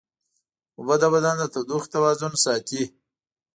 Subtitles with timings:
[0.77, 2.83] اوبه د بدن د تودوخې توازن ساتي